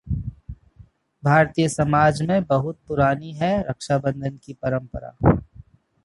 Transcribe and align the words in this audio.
भारतीय 1.23 1.67
समाज 1.69 2.21
में 2.21 2.43
बहुत 2.43 2.79
पुरानी 2.87 3.33
है 3.33 3.51
रक्षाबंधन 3.61 4.37
की 4.37 4.53
परंपरा 4.53 5.15